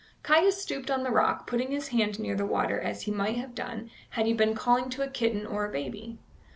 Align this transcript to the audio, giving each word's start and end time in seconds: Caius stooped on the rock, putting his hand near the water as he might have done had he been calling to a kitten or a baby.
Caius 0.23 0.59
stooped 0.59 0.89
on 0.89 1.03
the 1.03 1.11
rock, 1.11 1.45
putting 1.45 1.69
his 1.69 1.89
hand 1.89 2.17
near 2.19 2.33
the 2.35 2.43
water 2.43 2.79
as 2.81 3.03
he 3.03 3.11
might 3.11 3.35
have 3.35 3.53
done 3.53 3.91
had 4.09 4.25
he 4.25 4.33
been 4.33 4.55
calling 4.55 4.89
to 4.89 5.03
a 5.03 5.07
kitten 5.07 5.45
or 5.45 5.63
a 5.67 5.71
baby. 5.71 6.17